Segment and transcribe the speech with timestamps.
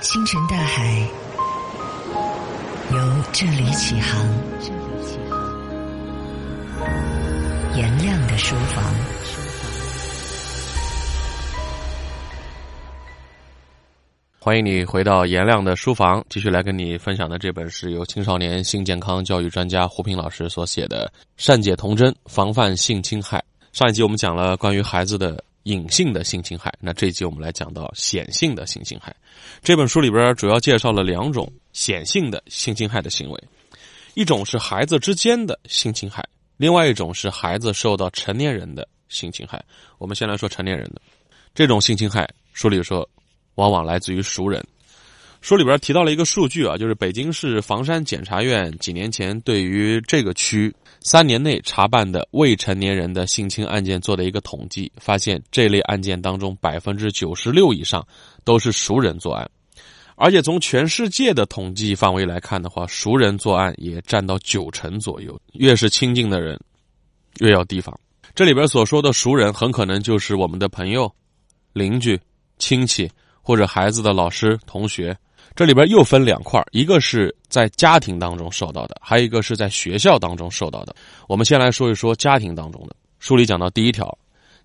[0.00, 0.96] 星辰大海，
[2.92, 2.98] 由
[3.32, 4.24] 这里起航。
[4.60, 5.38] 这里起航
[7.76, 8.94] 颜亮的书房。
[14.38, 23.38] 欢迎你回到颜亮的书房，继续来跟你分享的这本是由青少年性健康教育专家胡平老师所写的《善解童真，防范性侵害》。
[23.72, 29.14] 上一集我们讲了关于孩子的隐性的性侵害，那这一集我们来讲到显性的性侵害。
[29.62, 33.44] 这本书里边主要介绍了两种显性的性侵害的行为，
[34.14, 36.26] 一种是孩子之间的性侵害，
[36.56, 39.62] 另外一种是孩子受到成年人的性侵害。
[39.98, 41.00] 我们先来说成年人的
[41.54, 43.08] 这种性侵害，书里说。
[43.58, 44.64] 往往来自于熟人。
[45.40, 58.06] 书里边提到了一个数据啊，就是北京市房山检察院几年前对于这个区三年内查办的未成年人的性侵案件做的一个统计，发现这类案件当中百分之九十六以上
[58.44, 59.48] 都是熟人作案，
[60.16, 65.40] 而且从全世界的统计范围来看的话，熟人作案也占到九成左右。
[65.52, 66.58] 越是亲近的人，
[67.40, 67.98] 越要提防。
[68.34, 71.12] 这里边所说的熟人，很可能就是我们的朋友、
[71.72, 72.20] 邻居、
[72.58, 73.10] 亲戚。
[73.40, 75.16] 或者孩子的老师、同学，
[75.58, 80.94] 这里边又分两块一个是在家庭当中受到的，还有一个是在学校当中受到的。
[81.26, 82.94] 我们先来说一说家庭当中的。
[83.18, 84.16] 书里讲到第一条，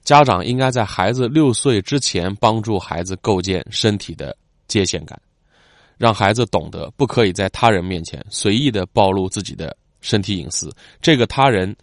[0.03, 5.19] 家长应该在孩子六岁之前帮助孩子构建身体的界限感，
[5.97, 10.71] 让孩子懂得不可以在他人面前随意的暴露自己的身体隐私。
[11.01, 11.75] 这个他人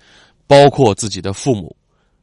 [0.46, 1.74] 包括自己的父母、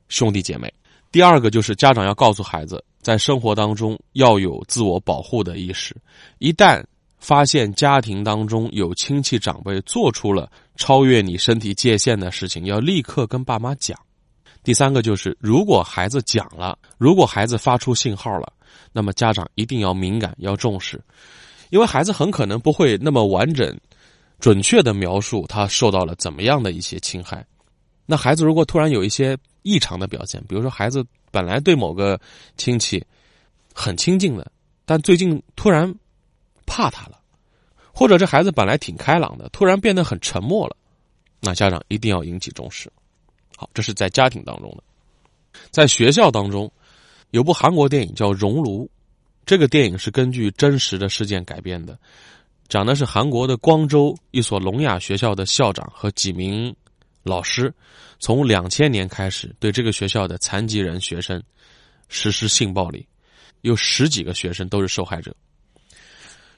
[0.07, 0.73] 兄弟姐妹。
[1.11, 2.81] 第二个就是家长要告诉孩子。
[3.07, 5.95] 在生活当中要有自我保护的意识，
[6.39, 6.83] 一旦
[7.19, 13.97] 发现家庭当中有亲戚长辈做出了超越你身体界限的事情，要立刻跟爸妈讲。
[14.61, 18.51] 第三个就是，如果孩子讲了，如果孩子发出信号了，
[18.91, 21.01] 那么家长一定要敏感，要重视，
[21.69, 23.73] 因为孩子很可能不会那么完整、
[24.37, 27.45] 准确的描述他受到了怎么样的一些侵害。
[28.05, 31.05] 那孩子如果突然有一些异常的表现，比如说孩子。
[31.29, 32.19] 本来对某个
[32.55, 33.03] 亲戚
[33.73, 34.49] 很亲近的，
[34.85, 35.93] 但最近突然
[36.65, 37.19] 怕他了，
[37.93, 40.75] 或者这孩子本来挺开朗的，突然变得很沉默了，
[41.41, 42.89] 那家长一定要引起重视。
[43.57, 44.83] 好，这是在家庭当中的，
[45.69, 46.71] 在学校当中，
[47.31, 48.85] 有部韩国电影叫《熔炉》，
[49.45, 51.99] 这个电影是根据真实的事件改编的，
[52.69, 56.73] 讲的是韩国的光州一所聋哑学校的校长和几名。
[57.27, 57.73] 老师
[58.17, 61.41] 从两千年开始对这个学校的残疾人学生
[62.07, 63.05] 实施性暴力，
[63.61, 65.35] 有十几个学生都是受害者。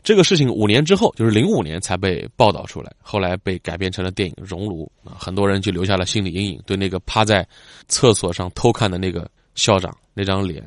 [0.02, 7.46] 这个事情五年之后，就是零五年才被报道出来，后来被改编成了电影《熔炉》啊，很多人就留下了心理阴影，对那个趴在
[7.90, 10.66] 厕所上偷看的那个校长那张脸，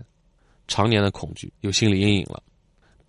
[0.69, 2.43] 常年的恐惧，有心理阴影了。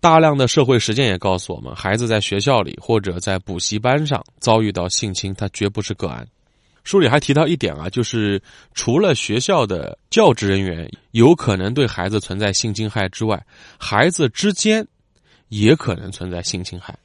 [0.00, 6.26] 大量的社会实践也告诉我们，孩子在学校里或者在补习班上遭遇到性侵，他绝不是个案。
[6.84, 8.40] 书里还提到一点啊，就是
[8.74, 13.42] 除了学校的教职人员有可能对孩子存在性侵害之外，
[13.78, 14.86] 孩子之间
[15.48, 16.96] 也可能存在性侵害。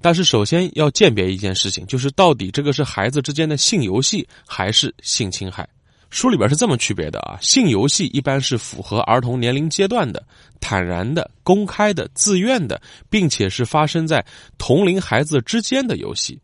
[0.00, 5.68] 但是首先要鉴别一件事情，就是到底这个是孩子之间的性游戏还是性侵害。
[6.08, 10.24] 书里边是这么区别的啊，性游戏一般是符合儿童年龄阶段的、
[10.60, 14.24] 坦然的、公开的、自愿的，并且是发生在
[14.56, 16.40] 同龄孩子之间的游戏。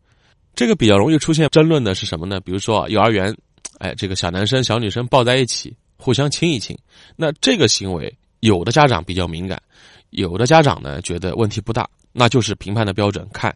[0.57, 2.39] 这个比较容易出现争论的是什么呢？
[2.39, 3.31] 比如说幼儿园，
[3.77, 6.75] 哎，这个小男生小女生抱在一起，互相亲一亲，
[7.15, 9.61] 那这个行为有的家长比较敏感，
[10.09, 13.55] 有的家长呢觉得问题不大，那就是评判的标准，看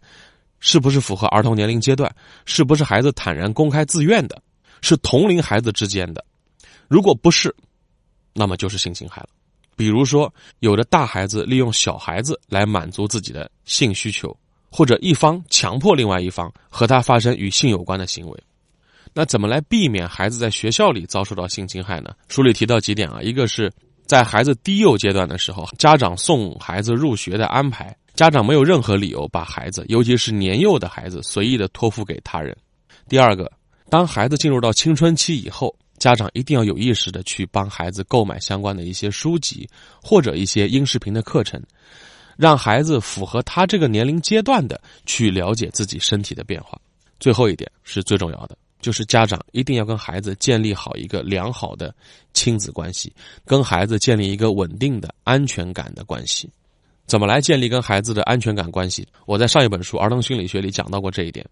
[0.59, 4.39] 是不是符合儿童年龄阶段，是不是孩子坦然公开自愿的，
[4.83, 6.23] 是同龄孩子之间的，
[6.87, 7.51] 如果不是，
[8.31, 9.29] 那么就是性侵害了。
[9.75, 14.37] 比如说，有的大孩子利用小孩子来满足自己的性需求。
[14.71, 18.43] 或者一方强迫另外一方和他发生与性有关的行为，
[19.13, 22.11] 那怎么来避免孩子在学校里遭受到性侵害呢？
[22.29, 23.69] 书里提到几点啊，一个是
[24.05, 32.55] 在孩子低幼阶段的时候，家长送孩子入学的安排，家长没有任何理由把孩子，尤其是年幼的孩子随意的托付给他人。
[33.09, 33.51] 第二个，
[33.89, 39.69] 当孩子进入到青春期以后，家长一定要有意识的去帮孩子购买相关的一些书籍
[40.01, 41.61] 或者一些音视频的课程。
[42.41, 46.75] 让孩子符合他这个年龄阶段的去了解自己身体的变化。
[47.19, 51.93] 最后一点是最重要的，就是家长一定要跟孩子建立好一个良好的
[52.33, 53.13] 亲子关系，
[53.45, 56.49] 跟孩子建立一个稳定的安全感的关系。
[57.05, 59.07] 怎么来建立跟孩子的安全感关系？
[59.27, 61.45] 我在上一本书《儿童心理学》里讲到过这一点，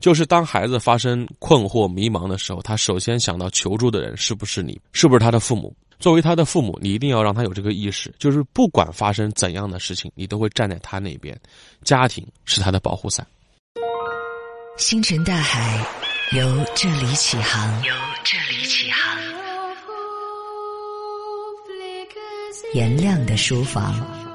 [0.00, 5.72] 就是当孩子发生困惑、迷茫的时候，他首先想到求助的人是不是你，是不是他的父母？
[5.98, 11.38] 作为他的父母，你一定要让他有这个意识，就是不管发生怎样的事情，你都会站在他那边，
[11.84, 13.26] 家庭是他的保护伞。
[14.76, 15.86] 星辰大海，
[16.32, 17.82] 由这里起航。
[17.82, 19.18] 由这里起航。
[22.74, 24.25] 颜亮的书房。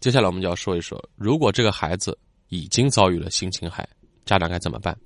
[0.00, 2.16] 接下来我们就要说一说，如果这个孩子
[2.48, 3.86] 已经遭遇了性侵害，
[4.24, 4.96] 家长该怎么办？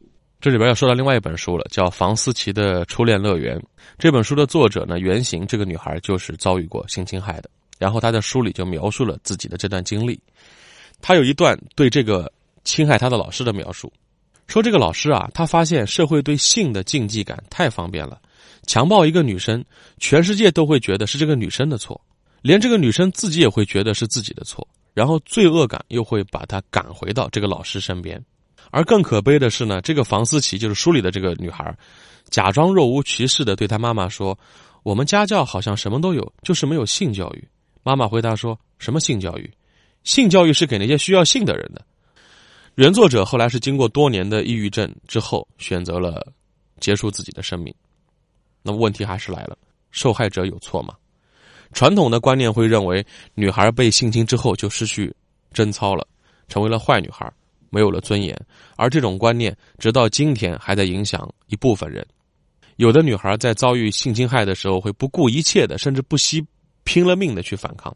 [0.40, 3.58] 这里边要说到另外一本书了，叫《房思琪的初恋乐园》。
[3.98, 7.50] 这本书的作者呢，原型这个女孩就是遭遇过性侵害的。
[7.78, 10.20] 然后她在书里就描述了自己的这段经历。
[11.00, 12.30] 她有一段对这个
[12.62, 13.92] 侵害她的老师的描述，
[14.46, 18.20] 说这个老师啊，他发现社会对性的禁忌感太方便了，
[18.66, 19.64] 强暴一个女生，
[19.98, 22.00] 全世界都会觉得是这个女生的错，
[22.42, 24.66] 连这个女生自己也会觉得是自己的错。
[24.94, 28.24] 然后罪恶感又会把他赶回到这个老师身边，
[28.70, 31.76] 而更可悲的是呢，这个房思琪就是书里的这个女孩，
[32.30, 34.38] 假装若无其事的对她妈妈说
[34.84, 37.48] ：“我们家教好像什么都有，就是没有性教育。”
[37.82, 39.52] 妈妈回答说：“什么性教育？
[40.04, 41.84] 性教育是给那些需要性的人的。”
[42.76, 46.32] 原作者后来是经过多年的抑郁症之后，选择了
[46.80, 47.74] 结束自己的生命。
[48.62, 49.58] 那么问题还是来了，
[49.90, 50.94] 受害者有错吗？
[51.74, 53.04] 传统的观念会认为，
[53.34, 55.14] 女孩被性侵之后就失去
[55.52, 56.06] 贞操了，
[56.48, 57.30] 成为了坏女孩，
[57.68, 58.34] 没有了尊严。
[58.76, 62.06] 而这种观念直到今天还在影响一部分人。
[62.76, 66.44] 有的女孩在遭遇性侵害的时候，会不顾一切的，甚至不惜
[66.84, 67.94] 拼了命的去反抗。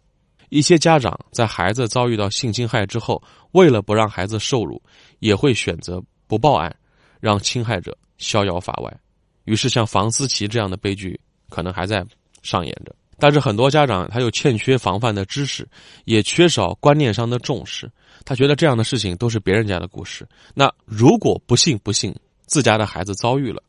[0.51, 3.23] 一些家长在孩子遭遇到性侵害之后，
[3.53, 4.83] 为了不让孩子受辱，
[5.21, 6.75] 也会选择不报案，
[7.21, 9.01] 让侵害者逍遥法外。
[9.45, 12.05] 于是，像房思琪这样的悲剧可能还在
[12.43, 12.95] 上演着。
[13.19, 15.69] 但是很多家长他又欠缺防范的知识，
[16.05, 17.91] 也缺少观念上的重视。
[18.25, 20.26] 他觉得这样的事情都是别人家的故事。
[20.55, 22.15] 那如果不幸不幸
[22.47, 23.62] 自家的孩子遭遇了，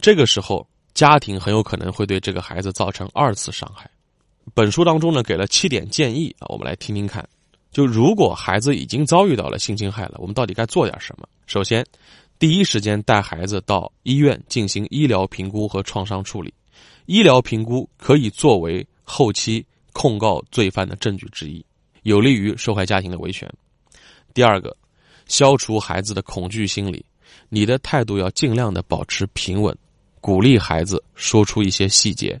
[0.00, 3.90] 这个时候家庭很有可能会对这个孩子造成二次伤害。
[4.54, 7.26] 本书当中呢给了七点建议啊，我们来听听看。
[7.70, 11.28] 就如果孩子已经遭遇到了性侵害了，我们到底该做点什么？
[11.46, 11.84] 首先，
[12.38, 16.54] 第一时间带孩子到医院进行医疗评估和创伤处理。
[17.04, 21.64] 医疗评估可以作为后期控告罪犯的证据之一，
[22.02, 23.48] 有利于受害家庭的维权。
[24.34, 24.76] 第二个，
[25.26, 27.02] 消除孩子的恐惧心理，
[27.48, 29.74] 你的态度要尽量的保持平稳，
[30.20, 32.38] 鼓励孩子说出一些细节，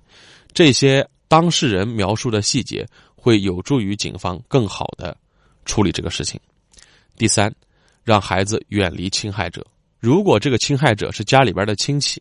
[0.52, 5.16] 这些当事人描述的细节会有助于警方更好的
[5.64, 6.38] 处理这个事情。
[7.16, 7.54] 第三，
[8.02, 9.64] 让孩子远离侵害者，
[10.00, 12.20] 如果这个侵害者是家里边的亲戚。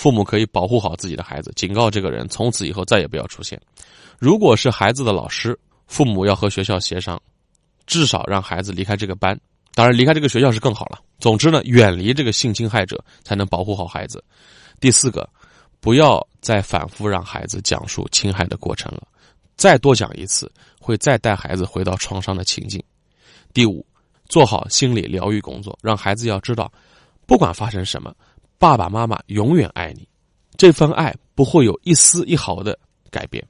[0.00, 3.60] 父母可以保护好自己的孩子，警告这个人从此以后再也不要出现。
[4.18, 5.54] 如果是孩子的老师，
[5.88, 7.20] 父母要和学校协商，
[7.84, 9.38] 至少让孩子离开这个班。
[9.74, 11.00] 当然，离开这个学校是更好了。
[11.18, 14.24] 总之呢，远离这个性侵害者，才能保护好孩子。
[14.80, 15.28] 第四个，
[15.80, 19.06] 不要再反复让孩子讲述侵害的过程了，
[19.54, 20.50] 再多讲一次，
[20.80, 22.82] 会再带孩子回到创伤的情境。
[23.52, 23.84] 第五，
[24.30, 26.72] 做好心理疗愈工作，让孩子要知道，
[27.26, 28.14] 不管发生什么。
[28.60, 30.06] 爸爸妈妈永远爱你，
[30.58, 32.78] 这份爱不会有一丝一毫的
[33.10, 33.42] 改变。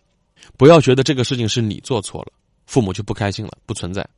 [0.57, 2.33] 不要觉得这个事情是你做错了，
[2.67, 4.09] 父母就不开心了，不存在。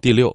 [0.00, 0.34] 第六，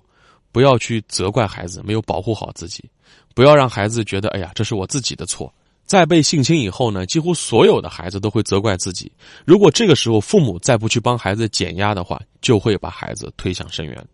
[0.52, 2.88] 不要去责怪孩子没有保护好自己，
[3.34, 5.52] 不要让孩子觉得哎呀，这是我自己的错。
[5.88, 9.12] 在被性侵以后呢，几乎所有的孩子都会责怪自己。
[9.45, 14.07] 如果这个时候父母再不去帮孩子减压的话，就会把孩子推向深渊。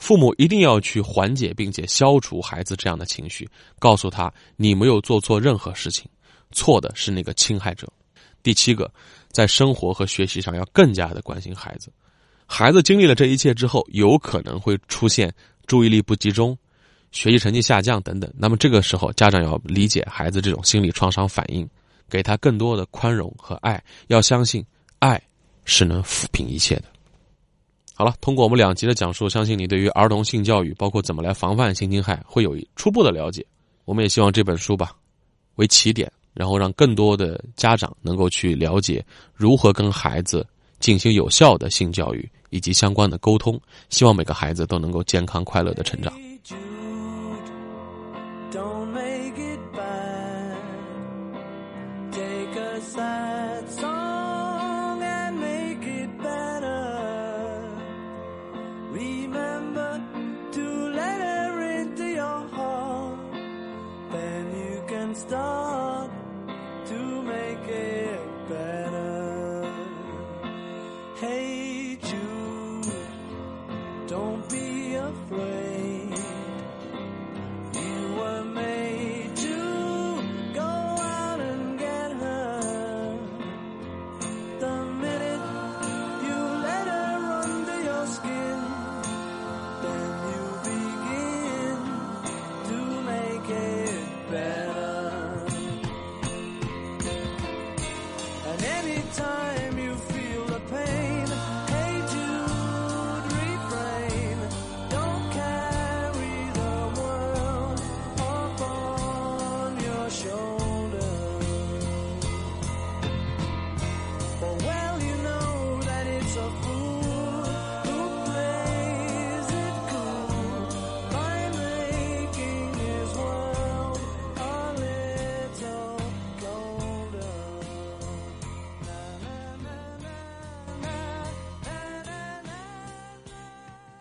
[0.00, 3.46] 父母一定要去缓解并且消除孩子这样的情绪，
[3.78, 6.10] 告诉他你没有做错任何事情，
[6.52, 7.86] 错的是那个侵害者。
[8.42, 8.90] 第七个，
[9.28, 11.92] 在生活和学习上要更加的关心孩子。
[12.46, 15.32] 孩子经历了这一切之后，有可能会出现
[15.66, 16.56] 注意力不集中、
[17.12, 18.32] 学习成绩下降等等。
[18.34, 21.68] 那么这个时候，家长要理解孩子这种心理创伤反应，
[22.08, 23.80] 给他更多的宽容和爱。
[24.06, 24.64] 要相信，
[24.98, 25.22] 爱
[25.66, 26.84] 是能抚平一切的。
[28.00, 33.44] 好了，通过我们两集的讲述，相信你对于儿童性教育，包括怎么来防范性侵害，会有初步的了解。
[33.84, 34.92] 我们也希望这本书吧，
[35.56, 39.04] 为起点，然后让更多的家长能够去了解
[39.34, 40.46] 如何跟孩子
[40.78, 43.60] 进行有效的性教育以及相关的沟通。
[43.90, 46.10] 希望每个孩子都能够健康快乐的成长。
[52.10, 54.19] Take a sad song.